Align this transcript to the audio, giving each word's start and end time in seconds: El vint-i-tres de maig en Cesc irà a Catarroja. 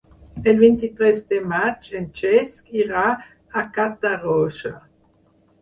El 0.51 0.61
vint-i-tres 0.61 1.19
de 1.33 1.41
maig 1.51 1.91
en 2.01 2.07
Cesc 2.21 2.73
irà 2.85 3.05
a 3.63 3.67
Catarroja. 3.77 4.77